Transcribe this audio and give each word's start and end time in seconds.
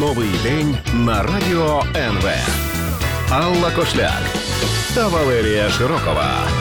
Новий 0.00 0.30
день 0.42 0.76
на 0.94 1.22
радіо 1.22 1.82
НВ. 1.96 2.28
Алла 3.30 3.70
Кошляк 3.76 4.22
та 4.94 5.08
Валерія 5.08 5.70
Широкова. 5.70 6.59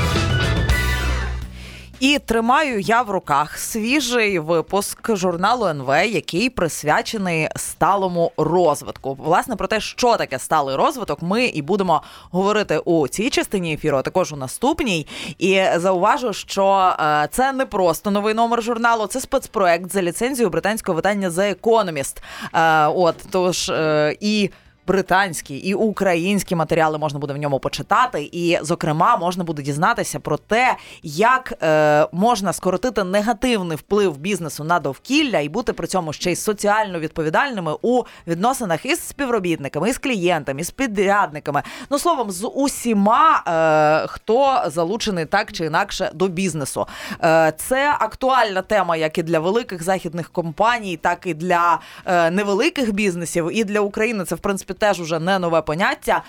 І 2.00 2.20
тримаю 2.20 2.80
я 2.80 3.02
в 3.02 3.10
руках 3.10 3.58
свіжий 3.58 4.40
випуск 4.40 5.16
журналу 5.16 5.66
НВ, 5.66 5.90
який 5.90 6.50
присвячений 6.50 7.48
сталому 7.56 8.32
розвитку. 8.38 9.18
Власне 9.20 9.56
про 9.56 9.68
те, 9.68 9.80
що 9.80 10.18
таке 10.18 10.40
сталий 10.40 10.76
розвиток, 10.76 11.22
ми 11.22 11.46
і 11.46 11.62
будемо 11.62 12.02
говорити 12.32 12.78
у 12.78 13.08
цій 13.08 13.30
частині 13.30 13.74
ефіру, 13.74 13.98
а 13.98 14.02
також 14.02 14.34
у 14.34 14.36
наступній. 14.36 15.08
І 15.38 15.64
зауважу, 15.76 16.34
що 16.34 16.94
е, 17.00 17.28
це 17.32 17.52
не 17.52 17.66
просто 17.66 18.12
новий 18.12 18.34
номер 18.34 18.64
журналу, 18.64 19.08
це 19.08 19.22
спецпроект 19.22 19.92
за 19.92 20.02
ліцензією 20.02 20.50
британського 20.50 20.96
видання 20.96 21.30
The 21.30 21.56
Economist. 21.56 22.18
Е, 22.54 22.88
От 22.88 23.16
тож 23.32 23.70
е, 23.70 24.18
і 24.20 24.50
британські 24.90 25.58
і 25.58 25.74
українські 25.74 26.56
матеріали 26.56 26.98
можна 26.98 27.20
буде 27.20 27.34
в 27.34 27.38
ньому 27.38 27.60
почитати. 27.60 28.30
І, 28.32 28.58
зокрема, 28.62 29.18
можна 29.18 29.44
буде 29.44 29.62
дізнатися 29.62 30.20
про 30.20 30.38
те, 30.38 30.76
як 31.04 31.54
е, 31.64 32.08
можна 32.12 32.54
скоротити 32.54 33.04
негативний 33.04 33.78
вплив 33.78 34.18
бізнесу 34.18 34.64
на 34.64 34.80
довкілля 34.80 35.40
і 35.40 35.50
бути 35.50 35.74
при 35.74 35.88
цьому 35.88 36.14
ще 36.14 36.32
й 36.32 36.36
соціально 36.36 37.00
відповідальними 37.00 37.76
у 37.82 38.04
відносинах 38.28 38.86
із 38.86 39.08
співробітниками, 39.08 39.90
із 39.90 39.98
клієнтами, 39.98 40.62
із 40.62 40.72
підрядниками. 40.72 41.64
Ну 41.90 42.00
словом, 42.00 42.32
з 42.32 42.48
усіма, 42.48 43.44
е, 43.48 44.08
хто 44.08 44.64
залучений 44.68 45.26
так 45.26 45.52
чи 45.52 45.66
інакше 45.66 46.12
до 46.14 46.28
бізнесу. 46.28 46.88
Е, 47.24 47.54
Це 47.58 47.96
актуальна 48.00 48.62
тема, 48.62 48.96
як 48.96 49.18
і 49.18 49.24
для 49.24 49.40
великих 49.40 49.84
західних 49.84 50.30
компаній, 50.30 50.98
так 50.98 51.20
і 51.26 51.34
для 51.34 51.80
е, 52.06 52.32
невеликих 52.32 52.94
бізнесів. 52.94 53.50
І 53.54 53.64
для 53.64 53.80
України 53.80 54.26
це 54.26 54.36
в 54.36 54.40
принципі 54.40 54.74
теж 54.80 55.00
уже 55.00 55.20
не 55.20 55.40
нове 55.40 55.62
поняття. 55.62 56.24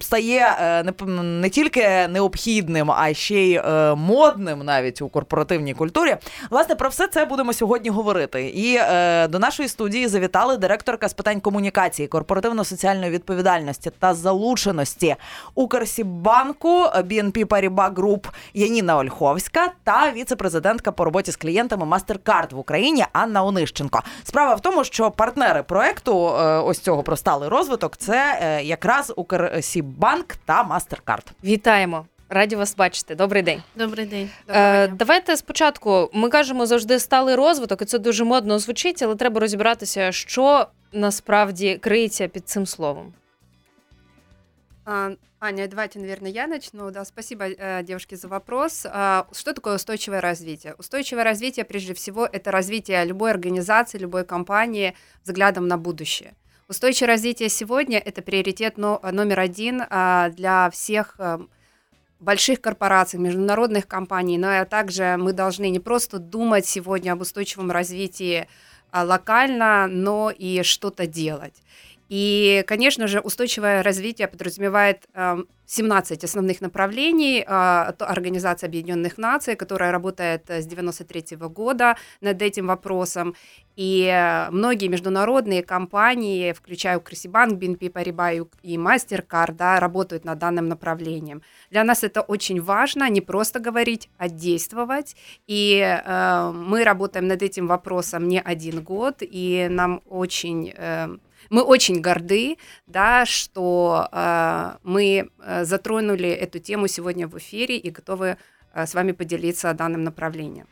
Стає 0.00 0.56
е, 0.62 0.82
не, 0.82 1.22
не 1.22 1.50
тільки 1.50 2.08
необхідним, 2.08 2.90
а 2.90 3.14
ще 3.14 3.34
й 3.34 3.54
е, 3.54 3.94
модним 3.94 4.64
навіть 4.64 5.02
у 5.02 5.08
корпоративній 5.08 5.74
культурі. 5.74 6.16
Власне, 6.50 6.74
про 6.74 6.88
все 6.88 7.06
це 7.06 7.24
будемо 7.24 7.52
сьогодні 7.52 7.90
говорити. 7.90 8.48
І 8.48 8.76
е, 8.80 9.28
до 9.28 9.38
нашої 9.38 9.68
студії 9.68 10.08
завітали 10.08 10.56
директорка 10.56 11.08
з 11.08 11.12
питань 11.12 11.40
комунікації, 11.40 12.08
корпоративно-соціальної 12.08 13.10
відповідальності 13.10 13.90
та 13.98 14.14
залученості 14.14 15.16
Укрсібанку 15.54 16.68
BNP 16.84 17.44
Paribas 17.44 17.94
Group 17.94 18.24
Яніна 18.54 18.96
Ольховська 18.96 19.68
та 19.84 20.12
віце-президентка 20.12 20.92
по 20.92 21.04
роботі 21.04 21.32
з 21.32 21.36
клієнтами 21.36 21.96
MasterCard 21.96 22.54
в 22.54 22.58
Україні 22.58 23.04
Анна 23.12 23.44
Онищенко. 23.44 24.02
Справа 24.24 24.54
в 24.54 24.60
тому, 24.60 24.84
що 24.84 25.10
партнери 25.10 25.62
проекту 25.62 26.16
ось 26.64 26.78
цього 26.78 27.02
про 27.02 27.16
сталий 27.16 27.48
розвиток 27.70 27.96
це 27.96 28.38
е, 28.42 28.62
якраз 28.64 29.12
Укрсібанк 29.16 30.36
та 30.44 30.64
MasterCard. 30.64 31.26
Вітаємо. 31.44 32.06
Раді 32.28 32.56
вас 32.56 32.76
бачити. 32.76 33.14
Добрий 33.14 33.42
день. 33.42 33.62
Добрий 33.76 34.06
день. 34.06 34.30
Е, 34.48 34.88
Давайте 34.88 35.36
спочатку. 35.36 36.10
Ми 36.12 36.28
кажемо 36.28 36.66
завжди 36.66 36.98
сталий 36.98 37.34
розвиток, 37.34 37.82
і 37.82 37.84
це 37.84 37.98
дуже 37.98 38.24
модно 38.24 38.58
звучить, 38.58 39.02
але 39.02 39.14
треба 39.14 39.40
розібратися, 39.40 40.12
що 40.12 40.66
насправді 40.92 41.76
криється 41.76 42.28
під 42.28 42.48
цим 42.48 42.66
словом. 42.66 43.12
А, 44.84 45.10
Аня, 45.38 45.66
давайте, 45.66 45.98
наверное, 45.98 46.32
я 46.32 46.46
начну. 46.46 46.90
Да, 46.90 47.04
спасибо, 47.04 47.44
э, 47.44 47.82
девушки, 47.82 48.16
за 48.16 48.28
вопрос. 48.28 48.86
Что 49.32 49.52
такое 49.52 49.74
устойчивое 49.74 50.20
развитие? 50.20 50.74
Устойчивое 50.78 51.24
развитие, 51.24 51.64
прежде 51.64 51.92
всего, 51.92 52.28
это 52.32 52.50
развитие 52.50 53.04
любой 53.04 53.30
организации, 53.30 54.00
любой 54.00 54.24
компании 54.24 54.92
взглядом 55.24 55.68
на 55.68 55.76
будущее. 55.76 56.32
Устойчивое 56.70 57.08
развитие 57.08 57.48
сегодня– 57.48 57.98
это 58.04 58.22
приоритет 58.22 58.78
номер 58.78 59.40
один 59.40 59.82
а, 59.90 60.28
для 60.28 60.70
всех 60.70 61.16
э, 61.18 61.40
больших 62.20 62.60
корпораций, 62.60 63.18
международных 63.18 63.88
компаний, 63.88 64.38
но 64.38 64.64
также 64.66 65.16
мы 65.18 65.32
должны 65.32 65.68
не 65.68 65.80
просто 65.80 66.20
думать 66.20 66.64
сегодня 66.66 67.10
об 67.10 67.22
устойчивом 67.22 67.72
развитии 67.72 68.46
а, 68.92 69.02
локально, 69.02 69.88
но 69.88 70.30
и 70.30 70.62
что-то 70.62 71.08
делать. 71.08 71.60
И, 72.10 72.64
конечно 72.66 73.06
же, 73.06 73.20
устойчивое 73.20 73.84
развитие 73.84 74.26
подразумевает 74.26 75.08
17 75.66 76.24
основных 76.24 76.60
направлений. 76.60 77.40
Организация 77.40 78.66
Объединенных 78.66 79.16
Наций, 79.16 79.54
которая 79.54 79.92
работает 79.92 80.42
с 80.42 80.66
1993 80.66 81.36
года 81.48 81.96
над 82.20 82.42
этим 82.42 82.66
вопросом. 82.66 83.36
И 83.76 84.46
многие 84.50 84.88
международные 84.88 85.62
компании, 85.62 86.52
включая 86.52 86.98
Укрсибанк, 86.98 87.62
BNP 87.62 87.92
Paribas 87.92 88.48
и 88.62 88.76
MasterCard, 88.76 89.52
да, 89.52 89.78
работают 89.78 90.24
над 90.24 90.38
данным 90.38 90.68
направлением. 90.68 91.42
Для 91.70 91.84
нас 91.84 92.02
это 92.02 92.22
очень 92.22 92.60
важно, 92.60 93.08
не 93.08 93.20
просто 93.20 93.60
говорить, 93.60 94.10
а 94.18 94.28
действовать. 94.28 95.14
И 95.46 95.78
э, 95.80 96.52
мы 96.52 96.82
работаем 96.82 97.28
над 97.28 97.42
этим 97.42 97.68
вопросом 97.68 98.26
не 98.26 98.40
один 98.40 98.82
год, 98.82 99.18
и 99.20 99.68
нам 99.70 100.02
очень... 100.08 100.74
Э, 100.76 101.16
мы 101.50 101.62
очень 101.62 102.00
горды, 102.00 102.56
да, 102.86 103.26
что 103.26 104.08
э, 104.12 104.76
мы 104.82 105.28
э, 105.38 105.64
затронули 105.64 106.28
эту 106.28 106.60
тему 106.60 106.88
сегодня 106.88 107.26
в 107.26 107.36
эфире 107.36 107.76
и 107.76 107.90
готовы 107.90 108.36
э, 108.72 108.86
с 108.86 108.94
вами 108.94 109.12
поделиться 109.12 109.74
данным 109.74 110.04
направлением. 110.04 110.66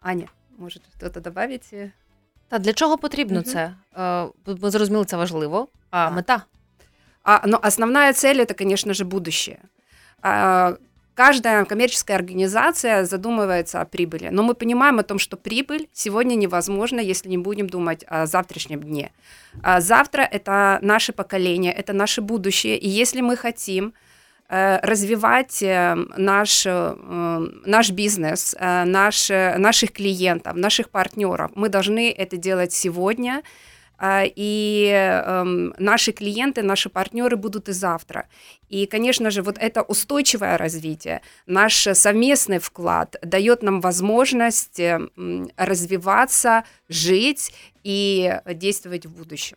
Аня, 0.00 0.28
може, 0.58 0.80
что-то 0.96 1.20
добавить? 1.20 1.74
Та 2.48 2.58
для 2.58 2.72
чого 2.72 2.98
потрібно 2.98 3.40
угу. 3.40 3.50
це? 3.50 3.74
Ми 4.46 4.70
зрозуміли, 4.70 5.04
це 5.04 5.16
важливо. 5.16 5.68
А, 5.90 6.06
а. 6.06 6.10
мета? 6.10 6.42
А, 7.22 7.46
но 7.46 7.60
основная 7.62 8.12
цель 8.12 8.36
это, 8.36 8.54
конечно 8.54 8.94
же, 8.94 9.04
будущее. 9.04 9.58
А, 10.22 10.76
Каждая 11.18 11.64
коммерческая 11.64 12.16
организация 12.16 13.04
задумывается 13.04 13.80
о 13.80 13.84
прибыли, 13.84 14.28
но 14.28 14.44
мы 14.44 14.54
понимаем 14.54 15.00
о 15.00 15.02
том, 15.02 15.18
что 15.18 15.36
прибыль 15.36 15.88
сегодня 15.92 16.36
невозможна, 16.36 17.00
если 17.00 17.28
не 17.28 17.38
будем 17.38 17.68
думать 17.68 18.04
о 18.06 18.26
завтрашнем 18.26 18.84
дне. 18.84 19.10
А 19.60 19.80
завтра 19.80 20.22
это 20.22 20.78
наше 20.80 21.12
поколение, 21.12 21.72
это 21.72 21.92
наше 21.92 22.20
будущее, 22.20 22.78
и 22.78 22.88
если 22.88 23.20
мы 23.20 23.36
хотим 23.36 23.94
э, 24.48 24.78
развивать 24.80 25.60
э, 25.60 25.96
наш, 26.16 26.64
э, 26.64 26.94
наш 27.66 27.90
бизнес, 27.90 28.54
наш, 28.60 29.28
наших 29.28 29.90
клиентов, 29.90 30.54
наших 30.54 30.88
партнеров, 30.88 31.50
мы 31.56 31.68
должны 31.68 32.12
это 32.12 32.36
делать 32.36 32.72
сегодня, 32.72 33.42
и 34.02 34.90
эм, 34.92 35.74
наши 35.78 36.12
клиенты, 36.12 36.62
наши 36.62 36.88
партнеры 36.88 37.36
будут 37.36 37.68
и 37.68 37.72
завтра. 37.72 38.26
И, 38.68 38.86
конечно 38.86 39.30
же, 39.30 39.42
вот 39.42 39.58
это 39.58 39.82
устойчивое 39.82 40.56
развитие, 40.56 41.22
наш 41.46 41.88
совместный 41.94 42.58
вклад 42.58 43.16
дает 43.22 43.62
нам 43.62 43.80
возможность 43.80 44.80
эм, 44.80 45.50
развиваться, 45.56 46.64
жить 46.88 47.52
и 47.82 48.40
действовать 48.46 49.06
в 49.06 49.16
будущем. 49.16 49.56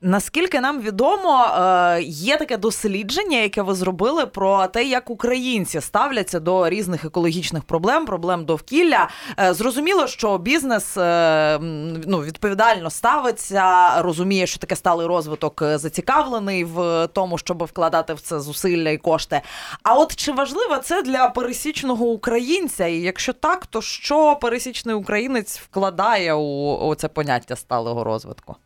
Наскільки 0.00 0.60
нам 0.60 0.80
відомо, 0.80 1.44
е, 1.44 2.02
є 2.02 2.36
таке 2.36 2.56
дослідження, 2.56 3.38
яке 3.38 3.62
ви 3.62 3.74
зробили 3.74 4.26
про 4.26 4.66
те, 4.66 4.84
як 4.84 5.10
українці 5.10 5.80
ставляться 5.80 6.40
до 6.40 6.68
різних 6.68 7.04
екологічних 7.04 7.64
проблем, 7.64 8.06
проблем 8.06 8.44
довкілля. 8.44 9.08
Е, 9.40 9.54
зрозуміло, 9.54 10.06
що 10.06 10.38
бізнес 10.38 10.96
е, 10.96 11.58
ну, 12.06 12.18
відповідально 12.18 12.90
ставиться, 12.90 13.90
розуміє, 14.02 14.46
що 14.46 14.58
таке 14.58 14.76
сталий 14.76 15.06
розвиток 15.06 15.62
зацікавлений 15.74 16.64
в 16.64 17.08
тому, 17.12 17.38
щоб 17.38 17.64
вкладати 17.64 18.14
в 18.14 18.20
це 18.20 18.40
зусилля 18.40 18.90
і 18.90 18.98
кошти. 18.98 19.40
А 19.82 19.94
от 19.94 20.16
чи 20.16 20.32
важливо 20.32 20.76
це 20.76 21.02
для 21.02 21.28
пересічного 21.28 22.04
українця? 22.04 22.86
І 22.86 23.00
якщо 23.00 23.32
так, 23.32 23.66
то 23.66 23.82
що 23.82 24.36
пересічний 24.36 24.94
українець 24.94 25.58
вкладає 25.58 26.34
у 26.34 26.94
це 26.94 27.08
поняття 27.08 27.56
сталого 27.56 28.04
розвитку? 28.04 28.56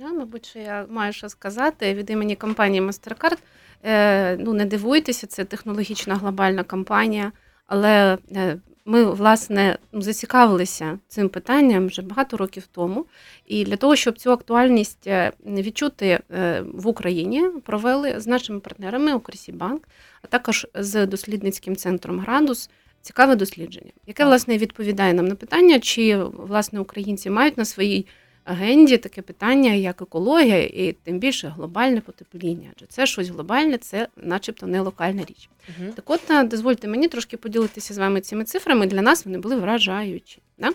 Да, 0.00 0.12
мабуть, 0.12 0.46
що 0.46 0.58
я 0.58 0.86
маю 0.90 1.12
що 1.12 1.28
сказати 1.28 1.94
від 1.94 2.10
імені 2.10 2.36
компанії 2.36 2.82
MasterCard. 2.82 3.38
Е, 3.84 4.36
ну, 4.36 4.52
не 4.52 4.64
дивуйтеся, 4.64 5.26
це 5.26 5.44
технологічна 5.44 6.14
глобальна 6.14 6.62
компанія, 6.62 7.32
але 7.66 8.18
е, 8.36 8.56
ми, 8.84 9.04
власне, 9.04 9.78
зацікавилися 9.92 10.98
цим 11.08 11.28
питанням 11.28 11.86
вже 11.86 12.02
багато 12.02 12.36
років 12.36 12.66
тому. 12.72 13.06
І 13.46 13.64
для 13.64 13.76
того, 13.76 13.96
щоб 13.96 14.18
цю 14.18 14.32
актуальність 14.32 15.06
е, 15.06 15.32
відчути 15.46 16.20
е, 16.30 16.64
в 16.74 16.86
Україні, 16.86 17.48
провели 17.64 18.20
з 18.20 18.26
нашими 18.26 18.60
партнерами 18.60 19.14
Укрсібанк, 19.14 19.88
а 20.22 20.26
також 20.26 20.66
з 20.74 21.06
дослідницьким 21.06 21.76
центром 21.76 22.20
Градус. 22.20 22.70
Цікаве 23.02 23.36
дослідження, 23.36 23.92
яке 24.06 24.24
власне 24.24 24.58
відповідає 24.58 25.14
нам 25.14 25.28
на 25.28 25.34
питання, 25.34 25.80
чи 25.80 26.16
власне 26.24 26.80
українці 26.80 27.30
мають 27.30 27.58
на 27.58 27.64
своїй 27.64 28.06
агенді 28.44 28.96
таке 28.96 29.22
питання, 29.22 29.72
як 29.72 30.02
екологія, 30.02 30.62
і 30.62 30.92
тим 30.92 31.18
більше 31.18 31.48
глобальне 31.48 32.00
потепління. 32.00 32.70
Адже 32.76 32.86
це 32.86 33.06
щось 33.06 33.28
глобальне, 33.28 33.78
це 33.78 34.08
начебто 34.16 34.66
не 34.66 34.80
локальна 34.80 35.24
річ. 35.24 35.48
Угу. 35.68 35.92
Так 35.94 36.10
от 36.10 36.48
дозвольте 36.48 36.88
мені 36.88 37.08
трошки 37.08 37.36
поділитися 37.36 37.94
з 37.94 37.98
вами 37.98 38.20
цими 38.20 38.44
цифрами. 38.44 38.86
Для 38.86 39.02
нас 39.02 39.26
вони 39.26 39.38
були 39.38 39.56
вражаючі. 39.56 40.42
Да? 40.58 40.70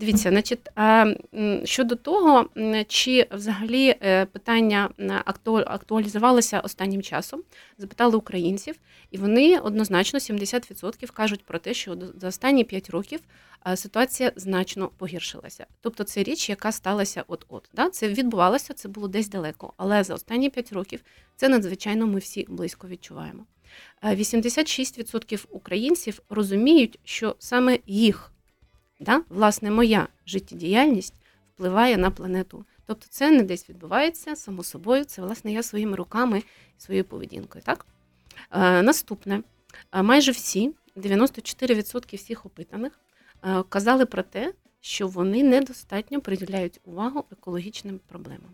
Дивіться, 0.00 0.30
значить, 0.30 0.68
щодо 1.64 1.94
того, 1.94 2.48
чи 2.88 3.26
взагалі 3.30 3.94
е, 4.02 4.24
питання 4.24 4.90
актуалізувалося 5.66 6.60
останнім 6.60 7.02
часом, 7.02 7.42
запитали 7.78 8.16
українців, 8.16 8.74
і 9.10 9.18
вони 9.18 9.58
однозначно 9.58 10.18
70% 10.18 11.12
кажуть 11.12 11.44
про 11.44 11.58
те, 11.58 11.74
що 11.74 11.96
за 12.16 12.28
останні 12.28 12.64
5 12.64 12.90
років 12.90 13.20
ситуація 13.74 14.32
значно 14.36 14.88
погіршилася. 14.88 15.66
Тобто 15.80 16.04
це 16.04 16.22
річ, 16.22 16.48
яка 16.48 16.72
сталася 16.72 17.24
от-от. 17.28 17.68
Да? 17.72 17.90
Це 17.90 18.08
відбувалося, 18.08 18.74
це 18.74 18.88
було 18.88 19.08
десь 19.08 19.28
далеко, 19.28 19.72
але 19.76 20.04
за 20.04 20.14
останні 20.14 20.50
5 20.50 20.72
років 20.72 21.00
це 21.36 21.48
надзвичайно 21.48 22.06
ми 22.06 22.18
всі 22.18 22.46
близько 22.48 22.88
відчуваємо. 22.88 23.46
Е, 24.02 24.14
86% 24.16 25.46
українців 25.50 26.20
розуміють, 26.28 26.98
що 27.04 27.36
саме 27.38 27.78
їх, 27.86 28.32
да, 29.00 29.22
власне, 29.28 29.70
моя 29.70 30.08
життєдіяльність 30.26 31.14
впливає 31.54 31.96
на 31.96 32.10
планету. 32.10 32.64
Тобто 32.86 33.06
це 33.10 33.30
не 33.30 33.42
десь 33.42 33.68
відбувається 33.68 34.36
само 34.36 34.64
собою, 34.64 35.04
це 35.04 35.22
власне 35.22 35.52
я 35.52 35.62
своїми 35.62 35.96
руками 35.96 36.38
і 36.78 36.80
своєю 36.80 37.04
поведінкою. 37.04 37.64
Так? 37.64 37.86
Наступне. 38.82 39.42
Майже 40.02 40.32
всі, 40.32 40.74
94% 40.96 42.16
всіх 42.16 42.46
опитаних, 42.46 43.00
казали 43.68 44.06
про 44.06 44.22
те, 44.22 44.52
що 44.80 45.08
вони 45.08 45.42
недостатньо 45.42 46.20
приділяють 46.20 46.80
увагу 46.84 47.24
екологічним 47.32 48.00
проблемам. 48.08 48.50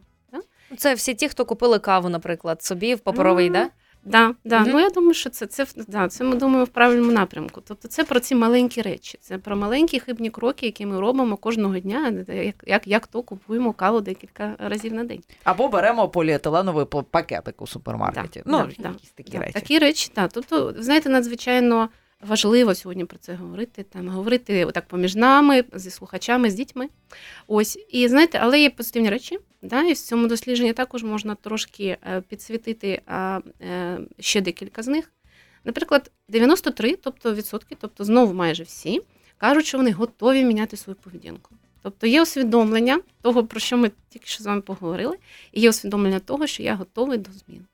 Це 0.76 0.94
всі 0.94 1.14
ті, 1.14 1.28
хто 1.28 1.44
купили 1.44 1.78
каву, 1.78 2.08
наприклад, 2.08 2.62
собі 2.62 2.94
в 2.94 3.00
паперовий, 3.00 3.50
да? 3.50 3.70
Да, 4.04 4.34
да. 4.44 4.60
Мгм. 4.60 4.70
Ну 4.70 4.80
я 4.80 4.90
думаю, 4.90 5.14
що 5.14 5.30
це, 5.30 5.46
це, 5.46 5.66
да, 5.88 6.08
це 6.08 6.24
ми 6.24 6.36
думаємо 6.36 6.64
в 6.64 6.68
правильному 6.68 7.12
напрямку. 7.12 7.60
Тобто 7.60 7.88
це 7.88 8.04
про 8.04 8.20
ці 8.20 8.34
маленькі 8.34 8.82
речі, 8.82 9.18
це 9.20 9.38
про 9.38 9.56
маленькі 9.56 10.00
хибні 10.00 10.30
кроки, 10.30 10.66
які 10.66 10.86
ми 10.86 11.00
робимо 11.00 11.36
кожного 11.36 11.78
дня, 11.78 12.24
як, 12.28 12.54
як, 12.66 12.86
як 12.86 13.06
то 13.06 13.22
купуємо 13.22 13.72
каву 13.72 14.00
декілька 14.00 14.56
разів 14.58 14.92
на 14.92 15.04
день. 15.04 15.22
Або 15.44 15.68
беремо 15.68 16.08
поліетиленовий 16.08 16.84
пакетик 17.10 17.62
у 17.62 17.66
супермаркеті. 17.66 18.42
Да, 18.46 18.50
ну, 18.50 18.68
да, 18.78 18.88
якісь 18.88 19.10
такі 19.10 19.32
Да, 19.32 19.38
речі. 19.38 19.52
Такі 19.52 19.78
речі, 19.78 20.10
так. 20.14 20.30
Тобто, 20.32 20.74
знаєте, 20.78 21.08
надзвичайно 21.08 21.88
важливо 22.22 22.74
сьогодні 22.74 23.04
про 23.04 23.18
це 23.18 23.34
говорити, 23.34 23.82
там 23.82 24.08
говорити 24.08 24.64
отак 24.64 24.88
поміж 24.88 25.16
нами, 25.16 25.64
зі 25.74 25.90
слухачами, 25.90 26.50
з 26.50 26.54
дітьми. 26.54 26.88
Ось, 27.46 27.78
і 27.88 28.08
знаєте, 28.08 28.38
але 28.42 28.60
є 28.60 28.70
позитивні 28.70 29.10
речі. 29.10 29.38
Да, 29.62 29.82
і 29.82 29.92
в 29.92 29.98
цьому 29.98 30.26
дослідженні 30.26 30.72
також 30.72 31.02
можна 31.02 31.34
трошки 31.34 31.84
е, 31.84 32.22
підсвітити 32.28 33.02
е, 33.08 33.98
ще 34.20 34.40
декілька 34.40 34.82
з 34.82 34.88
них. 34.88 35.12
Наприклад, 35.64 36.10
93, 36.28 36.96
тобто 36.96 37.34
відсотки, 37.34 37.76
тобто 37.80 38.04
знову 38.04 38.34
майже 38.34 38.62
всі, 38.62 39.00
кажуть, 39.38 39.66
що 39.66 39.78
вони 39.78 39.92
готові 39.92 40.44
міняти 40.44 40.76
свою 40.76 40.96
поведінку. 40.96 41.54
Тобто 41.82 42.06
є 42.06 42.22
усвідомлення 42.22 43.00
того, 43.22 43.44
про 43.44 43.60
що 43.60 43.76
ми 43.76 43.90
тільки 44.08 44.26
що 44.26 44.44
з 44.44 44.46
вами 44.46 44.60
поговорили, 44.60 45.16
і 45.52 45.60
є 45.60 45.70
усвідомлення 45.70 46.18
того, 46.18 46.46
що 46.46 46.62
я 46.62 46.74
готовий 46.74 47.18
до 47.18 47.30
змін. 47.32 47.66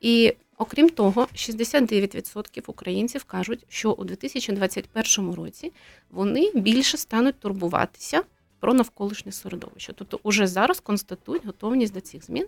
І 0.00 0.34
окрім 0.58 0.88
того, 0.88 1.28
69% 1.34 2.62
українців 2.66 3.24
кажуть, 3.24 3.64
що 3.68 3.92
у 3.92 4.04
2021 4.04 5.34
році 5.34 5.72
вони 6.10 6.50
більше 6.54 6.96
стануть 6.96 7.40
турбуватися 7.40 8.22
про 8.60 8.74
навколишнє 8.74 9.32
середовище. 9.32 9.92
Тобто, 9.92 10.20
уже 10.22 10.46
зараз 10.46 10.80
констатують 10.80 11.46
готовність 11.46 11.94
до 11.94 12.00
цих 12.00 12.24
змін. 12.24 12.46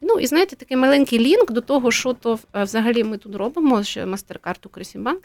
Ну 0.00 0.18
і 0.18 0.26
знаєте, 0.26 0.56
такий 0.56 0.76
маленький 0.76 1.18
лінк 1.18 1.52
до 1.52 1.60
того, 1.60 1.90
що 1.90 2.12
то 2.12 2.38
е, 2.54 2.64
взагалі 2.64 3.04
ми 3.04 3.18
тут 3.18 3.34
робимо, 3.34 3.82
що 3.84 4.00
MasterCard 4.00 4.66
Укрсімбанк. 4.66 5.22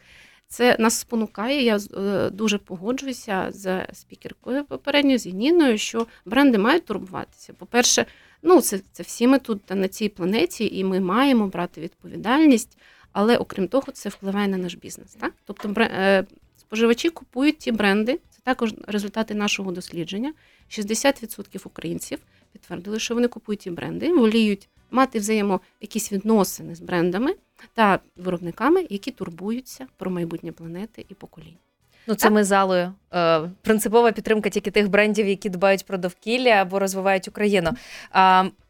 Це 0.47 0.75
нас 0.79 0.99
спонукає. 0.99 1.63
Я 1.63 1.77
е, 1.97 2.29
дуже 2.29 2.57
погоджуюся 2.57 3.47
з 3.49 3.85
спікеркою 3.93 4.65
попередньою 4.65 5.17
з 5.17 5.25
Ніною, 5.25 5.77
що 5.77 6.07
бренди 6.25 6.57
мають 6.57 6.85
турбуватися. 6.85 7.53
По-перше, 7.53 8.05
ну 8.41 8.61
це, 8.61 8.81
це 8.91 9.03
всі 9.03 9.27
ми 9.27 9.39
тут 9.39 9.69
на 9.69 9.87
цій 9.87 10.09
планеті, 10.09 10.69
і 10.77 10.83
ми 10.83 10.99
маємо 10.99 11.47
брати 11.47 11.81
відповідальність. 11.81 12.77
Але 13.11 13.37
окрім 13.37 13.67
того, 13.67 13.91
це 13.91 14.09
впливає 14.09 14.47
на 14.47 14.57
наш 14.57 14.75
бізнес. 14.75 15.13
Так? 15.13 15.33
Тобто, 15.45 15.73
е, 15.77 16.25
споживачі 16.57 17.09
купують 17.09 17.57
ті 17.57 17.71
бренди. 17.71 18.19
Це 18.29 18.39
також 18.43 18.73
результати 18.87 19.35
нашого 19.35 19.71
дослідження. 19.71 20.33
60% 20.69 21.67
українців 21.67 22.19
підтвердили, 22.51 22.99
що 22.99 23.13
вони 23.13 23.27
купують 23.27 23.59
ті 23.59 23.71
бренди, 23.71 24.13
воліють 24.13 24.69
мати 24.91 25.19
взаємо 25.19 25.61
якісь 25.81 26.11
відносини 26.11 26.75
з 26.75 26.79
брендами 26.79 27.35
та 27.73 27.99
виробниками, 28.15 28.87
які 28.89 29.11
турбуються 29.11 29.87
про 29.97 30.11
майбутнє 30.11 30.51
планети 30.51 31.05
і 31.09 31.13
поколінь. 31.13 31.57
Ну, 32.09 32.15
це 32.15 32.29
ми 32.29 32.43
залою. 32.43 32.93
Е, 33.13 33.41
принципова 33.61 34.11
підтримка 34.11 34.49
тільки 34.49 34.71
тих 34.71 34.89
брендів, 34.89 35.27
які 35.27 35.49
дбають 35.49 35.85
про 35.85 35.97
довкілля 35.97 36.49
або 36.49 36.79
розвивають 36.79 37.27
Україну. 37.27 37.71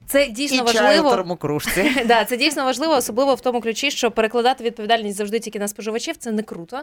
Це 0.10 0.28
дійсно 0.28 0.64
І 0.70 0.74
чаю 0.74 0.84
в 0.84 0.86
важливо. 0.86 1.10
термокружці. 1.10 1.92
Да, 2.06 2.26
це 2.26 2.38
дійсно 2.38 2.66
важливо, 2.66 2.94
особливо 2.94 3.36
в 3.36 3.42
тому 3.42 3.62
ключі, 3.62 3.92
що 3.92 4.12
перекладати 4.12 4.64
відповідальність 4.64 5.18
завжди 5.18 5.40
тільки 5.40 5.60
на 5.60 5.68
споживачів 5.68 6.18
це 6.18 6.32
не 6.32 6.44
круто. 6.44 6.82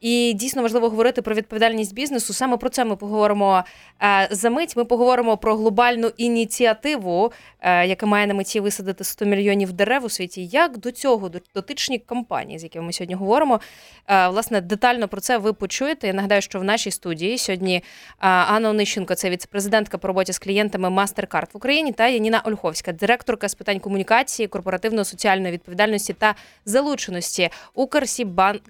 І 0.00 0.32
дійсно 0.32 0.62
важливо 0.62 0.88
говорити 0.88 1.22
про 1.22 1.34
відповідальність 1.34 1.94
бізнесу. 1.94 2.32
Саме 2.32 2.56
про 2.56 2.68
це 2.68 2.84
ми 2.84 2.96
поговоримо 2.96 3.64
е, 4.02 4.28
за 4.30 4.50
мить. 4.50 4.76
Ми 4.76 4.84
поговоримо 4.84 5.36
про 5.36 5.56
глобальну 5.56 6.10
ініціативу, 6.16 7.32
е, 7.60 7.86
яка 7.86 8.06
має 8.06 8.26
на 8.26 8.34
меті 8.34 8.60
висадити 8.60 9.04
100 9.04 9.24
мільйонів 9.24 9.72
дерев 9.72 10.04
у 10.04 10.08
світі. 10.08 10.46
Як 10.46 10.78
до 10.78 10.90
цього 10.90 11.30
дотичні 11.54 11.98
компанії, 11.98 12.58
з 12.58 12.62
якими 12.62 12.84
ми 12.84 12.92
сьогодні 12.92 13.14
говоримо, 13.14 13.60
е, 14.08 14.28
власне, 14.28 14.60
детально 14.60 15.08
про 15.08 15.20
це 15.20 15.38
ви 15.38 15.52
почуєте. 15.52 16.06
Я 16.06 16.12
нагадаю, 16.12 16.42
що 16.42 16.60
в 16.60 16.64
нашій 16.64 16.90
студії 16.90 17.38
сьогодні 17.38 17.82
Анна 18.18 18.70
Онищенко, 18.70 19.14
це 19.14 19.30
віце-президентка 19.30 19.98
по 19.98 20.08
роботі 20.08 20.32
з 20.32 20.38
клієнтами 20.38 20.88
MasterCard 20.88 21.46
в 21.52 21.56
Україні, 21.56 21.92
та 21.92 22.08
Яніна 22.08 22.42
Ольховська, 22.62 22.92
директорка 22.92 23.48
з 23.48 23.54
питань 23.54 23.80
комунікації, 23.80 24.48
корпоративно-соціальної 24.48 25.52
відповідальності 25.52 26.12
та 26.12 26.34
залученості 26.64 27.50
Укрсібанк 27.74 28.62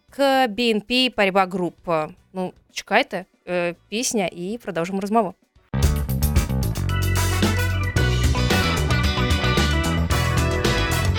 BNP 0.48 1.14
Paribas 1.14 1.48
Group. 1.50 2.08
Ну, 2.32 2.52
чекайте, 2.72 3.24
е, 3.48 3.74
пісня 3.88 4.30
і 4.32 4.58
продовжимо 4.62 5.00
розмову. 5.00 5.34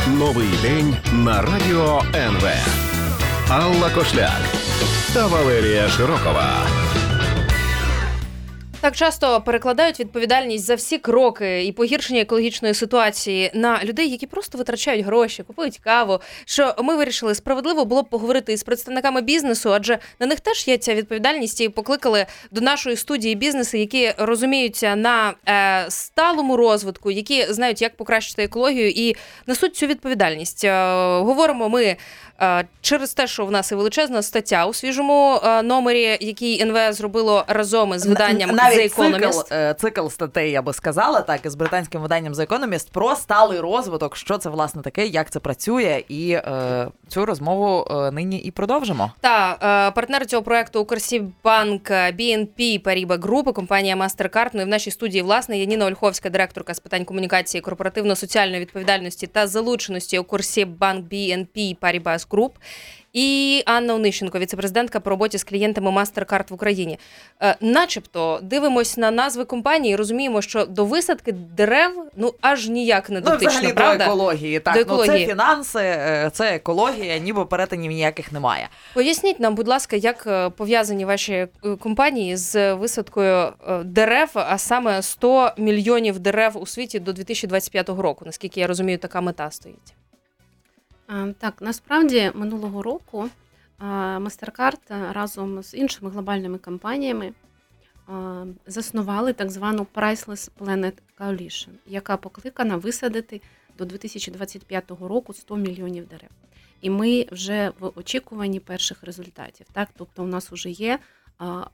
Новий 0.08 0.50
день 0.62 0.98
на 1.14 1.42
радіо 1.42 2.02
НВ. 2.16 2.48
Алла 3.50 3.90
Кошляк 3.90 4.42
та 5.14 5.28
Валерія 5.28 5.90
Широкова. 5.90 6.73
Так 8.84 8.96
часто 8.96 9.42
перекладають 9.42 10.00
відповідальність 10.00 10.66
за 10.66 10.76
всі 10.76 10.98
кроки 10.98 11.66
і 11.66 11.72
погіршення 11.72 12.22
екологічної 12.22 12.74
ситуації 12.74 13.52
на 13.54 13.84
людей, 13.84 14.10
які 14.10 14.28
просто 14.28 14.58
витрачають 14.58 15.06
гроші, 15.06 15.44
купують 15.44 15.78
каву. 15.78 16.20
Що 16.46 16.76
ми 16.84 16.96
вирішили 16.96 17.36
справедливо 17.36 17.86
було 17.86 18.02
б 18.02 18.10
поговорити 18.10 18.54
із 18.54 18.64
представниками 18.64 19.22
бізнесу, 19.22 19.74
адже 19.74 20.00
на 20.20 20.28
них 20.28 20.40
теж 20.40 20.68
є 20.68 20.78
ця 20.78 20.96
відповідальність 20.96 21.62
і 21.62 21.70
покликали 21.70 22.26
до 22.52 22.62
нашої 22.62 22.96
студії 22.96 23.36
бізнеси, 23.36 23.80
які 23.80 24.14
розуміються 24.18 24.96
на 24.96 25.34
е, 25.50 25.86
сталому 25.90 26.58
розвитку, 26.58 27.12
які 27.12 27.54
знають, 27.54 27.82
як 27.82 27.96
покращити 27.98 28.44
екологію 28.44 28.90
і 28.90 29.16
несуть 29.48 29.76
цю 29.76 29.88
відповідальність. 29.88 30.64
Е, 30.64 30.72
говоримо 31.20 31.70
ми 31.70 31.96
е, 32.42 32.66
через 32.82 33.14
те, 33.14 33.28
що 33.28 33.46
в 33.46 33.52
нас 33.52 33.72
і 33.72 33.76
величезна 33.76 34.22
стаття 34.22 34.66
у 34.66 34.74
свіжому 34.74 35.40
е, 35.44 35.62
номері, 35.62 36.18
який 36.22 36.62
НВ 36.62 36.94
зробило 36.94 37.46
разом 37.48 37.94
із 37.94 38.06
виданням 38.06 38.50
навіть 38.56 38.73
The 38.78 38.96
Economist. 38.96 39.44
Цикл, 39.44 39.54
е, 39.54 39.74
цикл 39.74 40.08
статей, 40.08 40.52
я 40.52 40.62
би 40.62 40.74
сказала, 40.74 41.22
так, 41.22 41.46
із 41.46 41.56
британським 41.56 42.02
виданням 42.02 42.34
The 42.34 42.48
Economist 42.48 42.92
про 42.92 43.16
сталий 43.16 43.60
розвиток, 43.60 44.16
що 44.16 44.38
це 44.38 44.50
власне 44.50 44.82
таке, 44.82 45.06
як 45.06 45.30
це 45.30 45.40
працює, 45.40 46.04
і 46.08 46.32
е, 46.32 46.88
цю 47.08 47.26
розмову 47.26 47.88
е, 47.92 48.12
нині 48.12 48.38
і 48.38 48.52
продовжимо. 48.52 49.12
Та 49.22 49.58
е, 49.88 49.92
партнер 49.92 50.26
цього 50.26 50.44
проекту 50.44 50.82
Укрсібанк 50.82 51.92
BNP 51.92 52.84
Paribas 52.84 53.20
Group, 53.20 53.54
компанія 53.54 53.96
MasterCard. 53.96 54.50
Ну 54.54 54.62
і 54.62 54.66
в 54.66 54.68
нашій 54.68 54.92
студії 54.92 55.22
власне 55.22 55.58
є 55.58 55.66
Ніна 55.66 55.86
Ольховська, 55.86 56.30
директорка 56.30 56.74
з 56.74 56.80
питань 56.80 57.06
комунікації, 57.06 57.62
корпоративно-соціальної 57.62 58.60
відповідальності 58.60 59.28
та 59.28 59.48
залученості 59.48 60.20
Укрсібанк 60.20 61.12
BNP 61.12 61.78
Paribas 61.78 62.28
Group. 62.28 62.52
І 63.14 63.64
Анна 63.66 63.96
Онищенко, 63.96 64.40
віцепрезидентка 64.40 65.00
по 65.00 65.10
роботі 65.10 65.38
з 65.38 65.44
клієнтами 65.44 65.92
MasterCard 65.92 66.50
в 66.50 66.54
Україні. 66.54 67.00
Е, 67.42 67.56
начебто 67.62 68.40
дивимось 68.44 68.98
на 68.98 69.12
назви 69.12 69.46
компанії, 69.46 69.96
розуміємо, 69.96 70.42
що 70.42 70.66
до 70.66 70.86
висадки 70.86 71.32
дерев 71.32 71.92
ну 72.16 72.34
аж 72.42 72.70
ніяк 72.70 73.10
не 73.10 73.20
Ну, 73.20 73.26
дотично, 73.26 73.50
взагалі 73.50 73.74
правда? 73.74 73.98
до 73.98 74.04
екології. 74.04 74.60
Так, 74.60 74.88
До 74.88 74.98
ну 74.98 75.06
це 75.06 75.26
фінанси, 75.26 75.80
е, 75.80 76.30
це 76.34 76.56
екологія, 76.56 77.18
ніби 77.18 77.46
перетинів 77.46 77.92
ніяких 77.92 78.32
немає. 78.32 78.70
Поясніть 78.94 79.40
нам, 79.40 79.56
будь 79.56 79.68
ласка, 79.68 79.96
як 79.96 80.24
е, 80.28 80.50
пов'язані 80.50 81.06
ваші 81.06 81.48
компанії 81.80 82.38
з 82.38 82.74
висадкою 82.74 83.54
дерев, 83.84 84.30
а 84.34 84.58
саме 84.58 85.02
100 85.02 85.52
мільйонів 85.58 86.20
дерев 86.20 86.58
у 86.62 86.66
світі 86.66 87.00
до 87.00 87.14
2025 87.14 87.90
року. 87.90 88.26
Наскільки 88.26 88.60
я 88.60 88.68
розумію, 88.68 88.98
така 88.98 89.22
мета 89.22 89.52
стоїть. 89.52 89.94
Е, 91.14 91.34
Так, 91.38 91.62
насправді 91.62 92.32
минулого 92.36 92.84
року 92.84 93.30
е, 93.82 93.84
MasterCard 94.18 94.80
е, 94.90 95.14
разом 95.14 95.64
з 95.64 95.74
іншими 95.74 96.12
глобальними 96.12 96.58
компаніями 96.58 97.34
заснували 98.68 99.34
так 99.34 99.52
звану 99.52 99.88
Priceless 99.96 100.52
Planet 100.60 100.94
Coalition, 101.20 101.70
яка 101.88 102.18
покликана 102.18 102.78
висадити 102.78 103.42
до 103.78 103.86
2025 103.86 104.92
року 105.02 105.34
100 105.34 105.56
мільйонів 105.56 106.08
дерев. 106.08 106.30
І 106.82 106.90
ми 106.90 107.26
вже 107.32 107.72
в 107.80 107.92
очікуванні 107.96 108.60
перших 108.60 109.04
результатів. 109.04 109.66
Так, 109.74 109.90
тобто, 109.98 110.24
у 110.24 110.28
нас 110.28 110.52
вже 110.52 110.70
є 110.70 111.00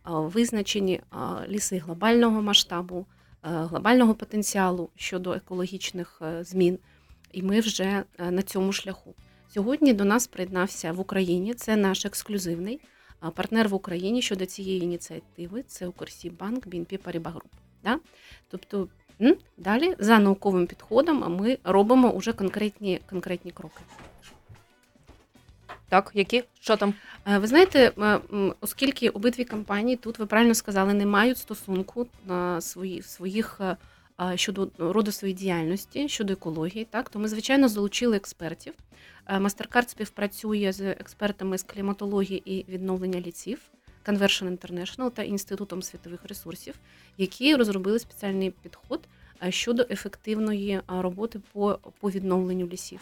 визначені 0.06 1.02
ліси 1.48 1.78
глобального 1.78 2.42
масштабу, 2.42 3.06
глобального 3.42 4.16
потенціалу 4.16 4.90
щодо 4.96 5.34
екологічних 5.34 6.22
е, 6.22 6.44
змін, 6.44 6.80
і 7.32 7.44
ми 7.44 7.60
вже 7.60 8.04
е, 8.18 8.32
на 8.32 8.42
цьому 8.42 8.72
шляху. 8.72 9.16
Сьогодні 9.54 9.94
до 9.94 10.06
нас 10.06 10.28
приєднався 10.28 10.92
в 10.92 11.00
Україні. 11.00 11.54
Це 11.54 11.76
наш 11.76 12.06
ексклюзивний 12.06 12.80
партнер 13.36 13.70
в 13.70 13.74
Україні 13.74 14.22
щодо 14.22 14.46
цієї 14.46 14.84
ініціативи. 14.84 15.64
Це 15.68 15.88
Укрсібанк, 15.88 16.68
BNP 16.68 17.00
Paribas 17.00 17.34
Group. 17.34 17.52
Да? 17.84 18.00
Тобто 18.50 18.88
далі 19.58 19.96
за 20.00 20.20
науковим 20.20 20.68
підходом 20.68 21.36
ми 21.40 21.58
робимо 21.64 22.12
уже 22.12 22.34
конкретні, 22.34 23.02
конкретні 23.10 23.52
кроки. 23.52 23.82
Так, 25.90 26.12
які? 26.14 26.44
Що 26.60 26.78
там? 26.78 26.94
Е, 27.28 27.38
Ви 27.38 27.48
знаєте, 27.48 27.92
оскільки 28.62 29.10
обидві 29.10 29.46
компанії 29.46 29.98
тут 29.98 30.20
ви 30.20 30.26
правильно 30.26 30.54
сказали, 30.54 30.94
не 30.94 31.06
мають 31.06 31.38
стосунку 31.38 32.08
на 32.26 32.62
свої 32.62 33.02
своїх 33.02 33.58
е, 33.62 33.78
щодо 34.36 34.70
роду 34.78 35.12
своєї 35.12 35.38
діяльності, 35.38 36.10
щодо 36.10 36.34
екології, 36.34 36.88
так 36.90 37.10
то 37.10 37.20
ми 37.20 37.28
звичайно 37.28 37.68
залучили 37.70 38.18
експертів. 38.18 38.74
Е, 39.30 39.38
MasterCard 39.38 39.90
співпрацює 39.90 40.72
з 40.72 40.82
експертами 40.82 41.58
з 41.58 41.64
кліматології 41.64 42.42
і 42.46 42.72
відновлення 42.72 43.22
лісів, 43.22 43.60
Conversion 44.06 44.58
International 44.58 45.12
та 45.12 45.24
Інститутом 45.24 45.82
світових 45.82 46.26
ресурсів, 46.26 46.76
які 47.18 47.56
розробили 47.56 48.00
спеціальний 48.00 48.52
підход 48.52 49.00
е, 49.44 49.52
щодо 49.52 49.86
ефективної 49.90 50.82
роботи 50.88 51.40
по, 51.54 51.80
по 52.00 52.12
відновленню 52.12 52.68
лісів. 52.68 53.00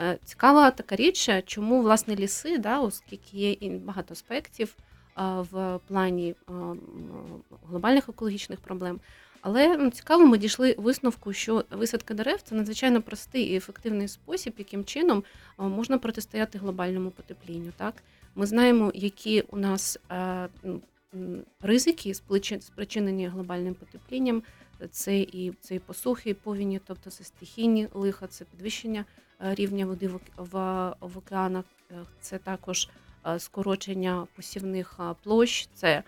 Е, 0.00 0.18
Цікава 0.24 0.70
така 0.70 0.96
річ, 0.96 1.28
е, 1.28 1.42
чому 1.46 1.82
власне 1.82 2.16
ліси, 2.16 2.58
да, 2.58 2.80
оскільки 2.80 3.36
є 3.36 3.52
і 3.52 3.70
багато 3.70 4.12
аспектів 4.12 4.76
в 5.16 5.80
плані 5.88 6.34
глобальних 7.68 8.08
екологічних 8.08 8.60
проблем. 8.60 9.00
Але 9.42 9.76
ну, 9.76 9.90
цікаво, 9.90 10.26
ми 10.26 10.38
дійшли 10.38 10.74
висновку, 10.78 11.32
що 11.32 11.64
висадка 11.70 12.14
дерев 12.14 12.42
це 12.42 12.54
надзвичайно 12.54 13.02
простий 13.02 13.44
і 13.44 13.56
ефективний 13.56 14.08
спосіб, 14.08 14.54
яким 14.58 14.84
чином 14.84 15.24
можна 15.58 15.98
протистояти 15.98 16.58
глобальному 16.58 17.10
потеплінню. 17.10 17.72
Так, 17.76 17.94
ми 18.34 18.46
знаємо, 18.46 18.92
які 18.94 19.40
у 19.40 19.56
нас 19.56 19.98
м, 20.12 20.80
ризики 21.60 22.14
спричинені 22.60 23.28
глобальним 23.28 23.74
потеплінням. 23.74 24.42
Це 24.90 25.18
і 25.18 25.52
це 25.60 25.74
і 25.74 25.78
посухи, 25.78 26.30
і 26.30 26.34
повіні, 26.34 26.80
тобто 26.86 27.10
це 27.10 27.24
стихійні 27.24 27.88
лиха, 27.94 28.26
це 28.26 28.44
підвищення 28.44 29.04
рівня 29.40 29.86
води 29.86 30.08
в, 30.08 30.20
в, 30.36 30.52
в 31.00 31.18
океанах, 31.18 31.64
це 32.20 32.38
також 32.38 32.88
скорочення 33.38 34.26
посівних 34.36 35.00
площ, 35.22 35.68
це 35.74 36.02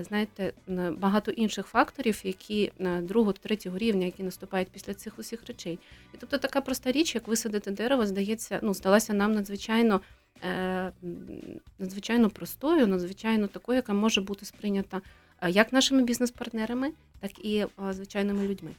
знаєте, 0.00 0.52
багато 0.98 1.30
інших 1.30 1.66
факторів, 1.66 2.20
які 2.24 2.72
на 2.78 3.02
другого, 3.02 3.32
третього 3.32 3.78
рівня, 3.78 4.06
які 4.06 4.22
наступають 4.22 4.68
після 4.68 4.94
цих 4.94 5.18
усіх 5.18 5.46
речей. 5.46 5.78
І 6.14 6.16
тобто 6.20 6.38
така 6.38 6.60
проста 6.60 6.92
річ, 6.92 7.14
як 7.14 7.28
висадити 7.28 7.70
дерево, 7.70 8.06
здається, 8.06 8.60
ну 8.62 8.74
здалася 8.74 9.14
нам 9.14 9.32
надзвичайно. 9.32 10.00
е, 10.44 10.92
Надзвичайно 11.78 12.30
простою, 12.30 12.86
надзвичайно 12.86 13.46
такою, 13.46 13.76
яка 13.76 13.92
може 13.92 14.20
бути 14.20 14.44
сприйнята 14.44 15.00
е, 15.40 15.50
як 15.50 15.72
нашими 15.72 16.02
бізнес-партнерами, 16.02 16.92
так 17.20 17.44
і 17.44 17.56
е, 17.58 17.68
звичайними 17.92 18.48
людьми. 18.48 18.70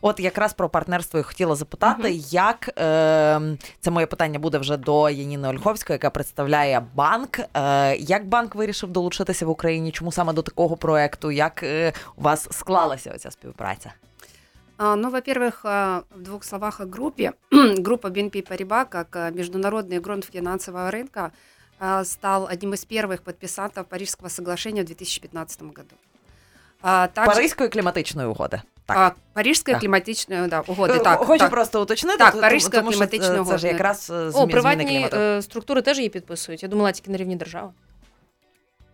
От 0.00 0.20
якраз 0.20 0.52
про 0.52 0.68
партнерство 0.68 1.20
і 1.20 1.22
хотіла 1.22 1.54
запитати, 1.54 2.02
Мгм. 2.08 2.20
як 2.30 2.68
е, 2.78 3.40
це 3.80 3.90
моє 3.90 4.06
питання 4.06 4.38
буде 4.38 4.58
вже 4.58 4.76
до 4.76 5.10
Яніни 5.10 5.48
Ольховської, 5.48 5.94
яка 5.94 6.10
представляє 6.10 6.82
банк. 6.94 7.38
Е, 7.54 7.96
як 7.96 8.26
банк 8.26 8.54
вирішив 8.54 8.90
долучитися 8.90 9.46
в 9.46 9.48
Україні? 9.48 9.92
Чому 9.92 10.12
саме 10.12 10.32
до 10.32 10.42
такого 10.42 10.76
проекту? 10.76 11.30
Як 11.30 11.62
е, 11.62 11.92
у 12.16 12.22
вас 12.22 12.48
склалася 12.50 13.12
оця 13.14 13.30
співпраця? 13.30 13.92
А, 14.76 14.96
Ну, 14.96 15.10
во-первых, 15.10 15.60
а, 15.64 16.00
в 16.16 16.22
двух 16.22 16.44
словах 16.44 16.80
о 16.80 16.86
группе. 16.86 17.32
Группа 17.84 18.08
BNP 18.08 18.50
Paribas, 18.52 18.84
как 18.88 19.16
а, 19.16 19.30
международный 19.30 20.00
грунт 20.00 20.24
финансового 20.32 20.90
рынка, 20.90 21.30
а, 21.78 22.04
стал 22.04 22.48
одним 22.52 22.72
из 22.74 22.86
первых 22.86 23.22
подписантов 23.22 23.84
Парижского 23.86 24.28
соглашения 24.28 24.82
в 24.82 24.86
2015 24.86 25.62
году. 25.62 25.94
А, 26.82 27.06
также- 27.06 27.34
Паризької 27.34 27.68
кліматичної 27.68 28.28
угоди. 28.28 28.60
Так. 28.87 28.97
а, 28.97 29.11
Парижская 29.33 29.75
Так. 29.75 29.81
кліматична 29.81 30.47
да, 30.47 30.63
угода. 30.67 30.93
Е, 30.95 30.99
Так, 30.99 31.19
Хочу 31.19 31.39
так. 31.39 31.49
просто 31.51 31.81
уточнити, 31.81 32.17
Так, 32.17 32.41
Парижська 32.41 32.77
тому 32.77 32.91
кліматична 32.91 33.33
угода. 33.35 33.51
це 33.51 33.57
ж 33.57 33.67
якраз 33.67 34.09
е, 34.09 34.13
О, 34.13 34.17
змі- 34.17 34.31
зміни 34.31 34.51
приватні 34.51 34.85
клімату. 34.85 35.17
е, 35.17 35.41
структури 35.41 35.81
теж 35.81 35.97
її 35.97 36.09
підписують. 36.09 36.63
Я 36.63 36.69
думала, 36.69 36.91
тільки 36.91 37.11
на 37.11 37.17
рівні 37.17 37.35
держави. 37.35 37.69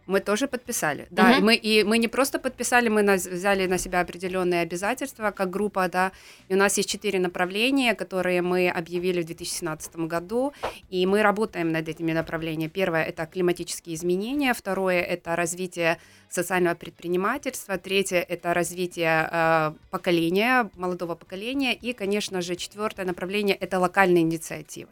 Мы 0.05 0.19
тоже 0.19 0.47
подписали. 0.47 1.07
Да, 1.11 1.23
Мгм. 1.23 1.37
и, 1.37 1.41
мы, 1.41 1.55
и 1.55 1.83
мы 1.83 1.97
не 1.97 2.07
просто 2.09 2.37
подписали, 2.39 2.89
мы 2.89 3.03
на- 3.03 3.15
взяли 3.15 3.67
на 3.67 3.77
себя 3.77 4.01
определенные 4.01 4.61
обязательства 4.61 5.31
как 5.31 5.49
группа, 5.49 5.87
да. 5.87 6.11
И 6.49 6.53
у 6.55 6.57
нас 6.57 6.77
есть 6.77 6.89
четыре 6.89 7.19
направления, 7.19 7.95
которые 7.95 8.41
мы 8.41 8.69
объявили 8.69 9.21
в 9.21 9.25
2017 9.25 10.07
году, 10.07 10.51
и 10.89 11.05
мы 11.05 11.21
работаем 11.23 11.71
над 11.71 11.87
этими 11.87 12.11
направлениями. 12.13 12.69
Первое 12.69 13.03
это 13.05 13.25
климатические 13.25 13.95
изменения, 13.95 14.53
второе 14.53 15.01
это 15.01 15.35
развитие 15.37 15.97
социального 16.29 16.75
предпринимательства, 16.75 17.77
третье 17.77 18.17
это 18.17 18.53
развитие 18.53 19.29
э, 19.31 19.73
поколения, 19.89 20.69
молодого 20.75 21.15
поколения, 21.15 21.73
и, 21.73 21.93
конечно 21.93 22.41
же, 22.41 22.55
четвертое 22.55 23.05
направление 23.05 23.55
это 23.55 23.79
локальные 23.79 24.23
инициативы. 24.23 24.89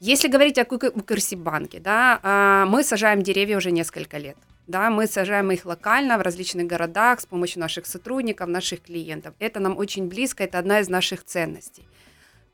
Если 0.00 0.28
говорить 0.28 0.58
о 0.58 0.62
Укрсибанке, 0.62 1.78
да, 1.78 2.20
а, 2.22 2.64
мы 2.64 2.82
сажаем 2.82 3.22
деревья 3.22 3.58
уже 3.58 3.70
несколько 3.70 4.16
лет. 4.16 4.36
Да, 4.66 4.88
мы 4.88 5.06
сажаем 5.06 5.50
их 5.50 5.66
локально 5.66 6.16
в 6.16 6.22
различных 6.22 6.66
городах 6.66 7.20
с 7.20 7.26
помощью 7.26 7.60
наших 7.60 7.84
сотрудников, 7.84 8.48
наших 8.48 8.80
клиентов. 8.80 9.34
Это 9.38 9.60
нам 9.60 9.76
очень 9.76 10.08
близко, 10.08 10.42
это 10.42 10.58
одна 10.58 10.80
из 10.80 10.88
наших 10.88 11.24
ценностей. 11.24 11.86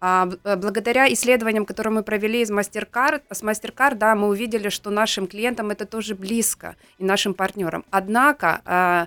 А, 0.00 0.28
э, 0.42 0.56
благодаря 0.56 1.12
исследованиям, 1.12 1.66
которые 1.66 1.92
мы 1.92 2.02
провели 2.02 2.40
из 2.40 2.50
MasterCard, 2.50 3.22
с 3.30 3.42
MasterCard, 3.44 3.94
да, 3.94 4.16
мы 4.16 4.26
увидели, 4.26 4.68
что 4.68 4.90
нашим 4.90 5.28
клиентам 5.28 5.70
это 5.70 5.86
тоже 5.86 6.16
близко 6.16 6.74
и 6.98 7.04
нашим 7.04 7.32
партнерам. 7.32 7.84
Однако 7.90 8.60
а, 8.64 9.06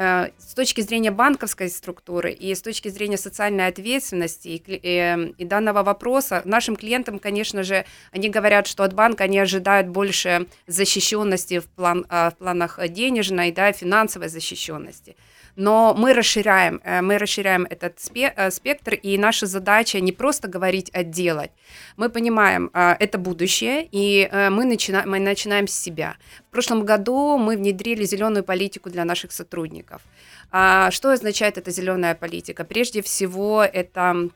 с 0.00 0.54
точки 0.54 0.80
зрения 0.80 1.10
банковской 1.10 1.68
структуры 1.68 2.32
и 2.32 2.54
с 2.54 2.62
точки 2.62 2.88
зрения 2.88 3.18
социальной 3.18 3.66
ответственности 3.66 4.48
и, 4.48 4.58
кли- 4.58 4.80
э, 4.82 5.32
и 5.36 5.44
данного 5.44 5.82
вопроса, 5.82 6.40
нашим 6.46 6.76
клиентам, 6.76 7.18
конечно 7.18 7.62
же, 7.62 7.84
они 8.10 8.30
говорят, 8.30 8.66
что 8.66 8.82
от 8.82 8.94
банка 8.94 9.24
они 9.24 9.38
ожидают 9.38 9.88
больше 9.88 10.46
защищенности 10.66 11.58
в, 11.58 11.66
план, 11.66 12.06
а, 12.08 12.30
в 12.30 12.38
планах 12.38 12.78
денежной, 12.88 13.52
да, 13.52 13.72
финансовой 13.72 14.28
защищенности. 14.28 15.16
Но 15.56 15.94
мы 15.94 16.14
расширяем, 16.14 16.80
э, 16.84 17.02
мы 17.02 17.18
расширяем 17.18 17.66
этот 17.68 17.98
э, 18.14 18.50
спектр, 18.50 18.94
и 18.94 19.18
наша 19.18 19.46
задача 19.46 20.00
не 20.00 20.12
просто 20.12 20.48
говорить, 20.48 20.90
а 20.92 21.02
делать. 21.02 21.50
Мы 21.96 22.08
понимаем, 22.08 22.70
а, 22.72 22.96
это 22.98 23.18
будущее, 23.18 23.88
и 23.90 24.28
э, 24.30 24.50
мы, 24.50 24.64
начина- 24.64 25.04
мы 25.06 25.20
начинаем 25.20 25.66
с 25.66 25.74
себя. 25.74 26.16
В 26.48 26.52
прошлом 26.52 26.84
году 26.84 27.38
мы 27.38 27.56
внедрили 27.56 28.04
зеленую 28.04 28.44
политику 28.44 28.90
для 28.90 29.04
наших 29.04 29.32
сотрудников. 29.32 30.02
А 30.50 30.90
Что 30.90 31.12
означает 31.12 31.58
эта 31.58 31.70
зеленая 31.70 32.14
политика? 32.14 32.64
Прежде 32.64 33.02
всего, 33.02 33.62
это 33.62 34.30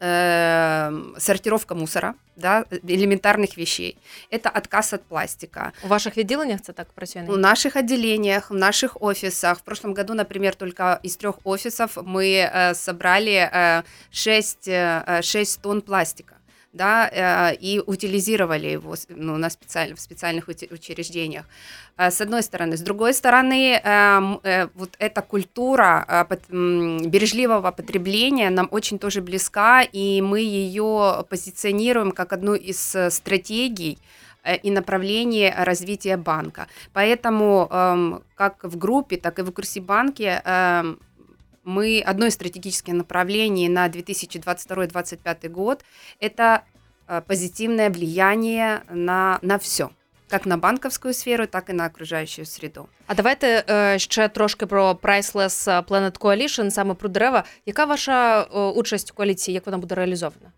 э, 0.00 0.92
сортировка 1.18 1.74
мусора, 1.74 2.14
да, 2.36 2.64
элементарных 2.70 3.56
вещей. 3.56 3.96
Это 4.30 4.48
отказ 4.48 4.92
от 4.92 5.02
пластика. 5.02 5.72
У 5.84 5.88
ваших 5.88 6.16
відділеннях 6.16 6.60
це 6.60 6.72
так 6.72 6.92
працює? 6.92 7.24
В 7.28 7.38
наших 7.38 7.76
отделениях, 7.76 8.50
в 8.50 8.54
наших 8.54 8.96
офисах. 9.00 9.58
В 9.58 9.60
прошлом 9.60 9.94
году, 9.94 10.14
например, 10.14 10.54
только 10.54 11.00
из 11.02 11.16
трех 11.16 11.34
офисов 11.44 11.96
мы 11.96 12.50
э, 12.54 12.74
собрали 12.74 13.50
э, 13.52 13.82
6, 14.10 14.68
э, 14.68 15.22
6 15.22 15.62
тонн 15.62 15.80
пластика. 15.80 16.34
Да, 16.75 17.09
э, 17.09 17.55
и 17.55 17.81
утилизировали 17.85 18.67
его 18.67 18.95
ну, 19.09 19.37
на 19.37 19.49
специаль- 19.49 19.93
в 19.93 19.99
специальных 19.99 20.49
учреждениях. 20.49 21.45
Э, 21.97 22.11
С 22.11 22.19
одной 22.21 22.43
стороны. 22.43 22.75
С 22.75 22.81
другой 22.81 23.13
стороны, 23.13 23.79
э, 23.83 24.17
м, 24.17 24.39
э, 24.43 24.67
вот 24.75 24.89
эта 24.99 25.21
культура 25.21 26.05
бережливого 26.49 27.71
потребления 27.71 28.49
нам 28.49 28.67
очень 28.71 28.99
тоже 28.99 29.21
близка, 29.21 29.83
и 29.83 30.21
мы 30.21 30.41
ее 30.41 31.23
позиционируем 31.29 32.11
как 32.11 32.33
одну 32.33 32.55
из 32.55 32.95
стратегий 33.09 33.97
и 34.65 34.69
направлений 34.71 35.53
развития 35.57 36.17
банка. 36.17 36.67
Поэтому 36.93 37.67
эм, 37.71 38.21
как 38.35 38.63
в 38.63 38.77
группе, 38.77 39.15
так 39.17 39.39
и 39.39 39.41
в 39.43 39.49
Укрсибанке 39.49 40.41
эм, 40.45 40.97
мы 41.64 42.02
одно 42.06 42.26
из 42.26 42.34
стратегических 42.34 42.94
направлений 42.94 43.68
на 43.68 43.88
2022-2025 43.88 45.48
год – 45.48 46.20
это 46.20 46.62
э, 47.08 47.20
позитивное 47.26 47.90
влияние 47.90 48.82
на, 48.90 49.38
на 49.42 49.58
все. 49.58 49.90
как 50.30 50.46
на 50.46 50.56
банковскую 50.56 51.12
сферу, 51.12 51.46
так 51.46 51.70
и 51.70 51.72
на 51.72 51.86
окружающую 51.86 52.46
среду. 52.46 52.88
А 53.06 53.14
давайте 53.14 53.64
е, 53.68 53.98
ще 53.98 54.28
трошки 54.28 54.66
про 54.66 54.92
Priceless 55.02 55.84
Planet 55.88 56.18
Coalition, 56.18 56.70
саме 56.70 56.94
про 56.94 57.08
дерева. 57.08 57.44
Яка 57.66 57.84
ваша 57.84 58.40
е, 58.42 58.58
участь 58.58 59.10
в 59.10 59.14
коаліції? 59.14 59.54
Як 59.54 59.66
вона 59.66 59.78
буде 59.78 59.94
реалізована? 59.94 60.52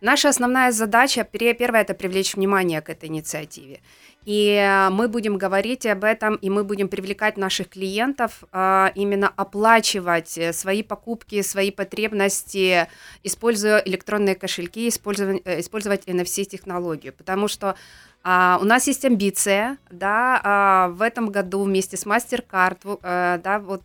Наша 0.00 0.28
основная 0.28 0.72
задача, 0.72 1.22
пре- 1.22 1.54
первое, 1.54 1.82
это 1.82 1.94
привлечь 1.94 2.36
внимание 2.36 2.80
к 2.82 2.90
этой 2.90 3.06
инициативе. 3.06 3.80
И 4.25 4.87
мы 4.91 5.07
будем 5.07 5.37
говорить 5.37 5.85
об 5.85 6.03
этом, 6.03 6.35
и 6.35 6.49
мы 6.49 6.63
будем 6.63 6.89
привлекать 6.89 7.37
наших 7.37 7.69
клиентов 7.69 8.43
а, 8.51 8.91
именно 8.93 9.31
оплачивать 9.35 10.37
э, 10.37 10.53
свои 10.53 10.83
покупки, 10.83 11.41
свои 11.41 11.71
потребности, 11.71 12.87
используя 13.23 13.79
электронные 13.79 14.35
кошельки, 14.35 14.87
использовать, 14.87 15.41
э, 15.45 15.59
использовать 15.59 16.07
NFC-технологию. 16.07 17.13
Потому 17.13 17.47
что 17.47 17.75
а, 18.23 18.59
у 18.61 18.65
нас 18.65 18.85
есть 18.85 19.03
амбиция, 19.03 19.79
да, 19.89 20.39
а, 20.43 20.87
в 20.89 21.01
этом 21.01 21.29
году 21.29 21.63
вместе 21.63 21.97
с 21.97 22.05
MasterCard, 22.05 22.99
э, 23.01 23.39
да, 23.43 23.59
вот 23.59 23.81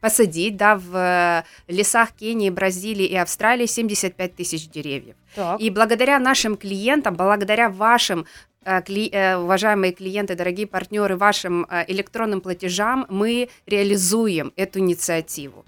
посадить, 0.00 0.58
да, 0.58 0.76
в 0.76 1.44
лесах 1.66 2.12
Кении, 2.12 2.50
Бразилии 2.50 3.06
и 3.06 3.16
Австралии 3.16 3.64
75 3.64 4.36
тысяч 4.36 4.68
деревьев. 4.68 5.16
Так. 5.34 5.58
И 5.62 5.70
благодаря 5.70 6.18
нашим 6.18 6.58
клиентам, 6.58 7.14
благодаря 7.14 7.70
вашим 7.70 8.26
уважаемые 8.65 9.93
клиенты, 9.93 10.35
дорогие 10.35 10.67
партнеры, 10.67 11.15
вашим 11.15 11.65
э, 11.69 11.85
электронным 11.87 12.41
платежам 12.41 13.05
мы 13.09 13.49
реализуем 13.65 14.51
эту 14.57 14.79
инициативу. 14.79 15.63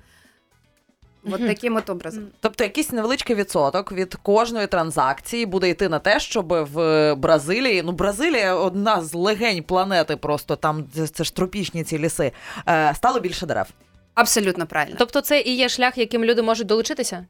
Вот 1.23 1.39
Мгм. 1.39 1.49
таким 1.49 1.73
вот 1.73 1.89
образом. 1.89 2.27
Тобто 2.39 2.63
якийсь 2.63 2.91
невеличкий 2.91 3.35
відсоток 3.35 3.91
від 3.91 4.15
кожної 4.15 4.67
транзакції 4.67 5.45
буде 5.45 5.69
йти 5.69 5.89
на 5.89 5.99
те, 5.99 6.19
щоб 6.19 6.47
в 6.53 7.15
Бразилії, 7.15 7.81
ну 7.85 7.91
Бразилія 7.91 8.55
одна 8.55 9.01
з 9.01 9.13
легень 9.13 9.63
планети, 9.63 10.15
просто 10.17 10.55
там 10.55 10.85
це, 10.93 11.07
це 11.07 11.23
ж 11.23 11.35
тропічні 11.35 11.83
ці 11.83 11.99
ліси, 11.99 12.31
е, 12.67 12.93
стало 12.95 13.19
більше 13.19 13.45
дерев. 13.45 13.67
Абсолютно 14.13 14.65
правильно. 14.65 14.95
Тобто, 14.99 15.21
це 15.21 15.41
і 15.41 15.55
є 15.55 15.69
шлях, 15.69 15.97
яким 15.97 16.25
люди 16.25 16.41
можуть 16.41 16.67
долучитися? 16.67 17.25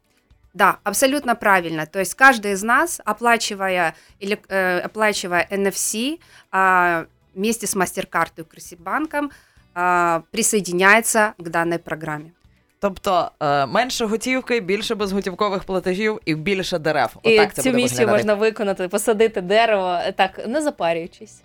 Да, 0.55 0.77
абсолютно 0.83 1.35
правильно. 1.35 1.85
То 1.85 1.99
есть 1.99 2.15
каждый 2.15 2.53
из 2.53 2.63
нас, 2.63 3.01
оплачивая, 3.03 3.93
или, 4.21 4.39
э, 4.47 4.79
оплачивая 4.79 5.45
NFC 5.51 6.19
а, 6.49 7.05
вместе 7.33 7.67
с 7.67 7.75
MasterCard 7.75 8.31
и 8.37 8.43
Крисибанком, 8.43 9.31
а, 9.73 10.21
присоединяется 10.31 11.33
к 11.37 11.49
данной 11.49 11.77
программе. 11.77 12.31
Тобто 12.79 13.31
е, 13.39 13.65
менше 13.65 14.05
готівки, 14.05 14.59
більше 14.59 14.95
безготівкових 14.95 15.63
платежів 15.63 16.19
і 16.25 16.35
більше 16.35 16.79
дерев. 16.79 17.15
І 17.23 17.39
Отак 17.39 17.53
це 17.53 17.61
цю 17.61 17.69
буде 17.69 17.81
місію 17.81 17.97
виглядати. 17.97 18.17
можна 18.17 18.33
виконати, 18.33 18.87
посадити 18.87 19.41
дерево, 19.41 19.99
так 20.15 20.47
не 20.47 20.61
запарюючись. 20.61 21.41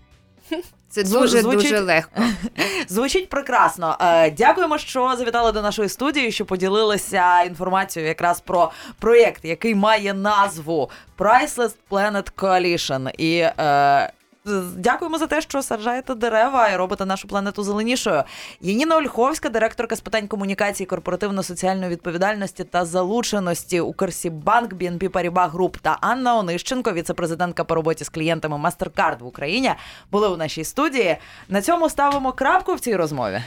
Це 0.90 1.02
дуже 1.04 1.40
звучить- 1.42 1.62
дуже 1.62 1.80
легко. 1.80 2.20
Звучить 2.88 3.28
прекрасно. 3.28 3.96
Е, 4.00 4.30
Дякуємо, 4.30 4.78
що 4.78 5.14
завітали 5.18 5.52
до 5.52 5.62
нашої 5.62 5.88
студії, 5.88 6.32
що 6.32 6.44
поділилися 6.46 7.42
інформацією 7.42 8.08
якраз 8.08 8.40
про 8.40 8.70
проєкт, 8.98 9.44
який 9.44 9.74
має 9.74 10.14
назву 10.14 10.90
Priceless 11.18 11.70
Planet 11.90 12.32
Coalition. 12.36 13.10
І 13.18 13.36
е, 13.38 14.12
дякуємо 14.76 15.18
за 15.18 15.26
те, 15.26 15.40
що 15.40 15.62
саджаєте 15.62 16.14
дерева 16.14 16.68
і 16.68 16.76
робите 16.76 17.06
нашу 17.06 17.28
планету 17.28 17.62
зеленішою. 17.62 18.22
Яніна 18.60 18.96
Ольховська, 18.96 19.48
директорка 19.48 19.96
з 19.96 20.00
питань 20.00 20.28
комунікації, 20.28 20.86
корпоративно-соціальної 20.86 21.88
відповідальності 21.88 22.64
та 22.64 22.84
залученості 22.84 23.80
Укрсібанк, 23.80 24.72
BNP 24.72 25.08
Paribas 25.08 25.50
Group 25.50 25.78
та 25.82 25.98
Анна 26.00 26.38
Онищенко, 26.38 26.92
віцепрезидентка 26.92 27.64
по 27.64 27.74
роботі 27.74 28.04
з 28.04 28.08
клієнтами 28.08 28.56
MasterCard 28.56 29.18
в 29.18 29.26
Україні, 29.26 29.70
були 30.10 30.28
у 30.28 30.36
нашій 30.36 30.64
студії. 30.64 31.16
На 31.48 31.62
цьому 31.62 31.88
ставимо 31.88 32.32
крапку 32.32 32.74
в 32.74 32.80
цій 32.80 32.96
розмові. 32.96 33.42